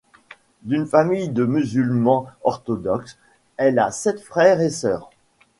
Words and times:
D'une 0.63 0.87
famille 0.87 1.29
de 1.29 1.45
musulmans 1.45 2.25
orthodoxes, 2.43 3.19
elle 3.57 3.77
a 3.77 3.91
sept 3.91 4.19
frères 4.19 4.59
et 4.59 4.71
sœurs. 4.71 5.11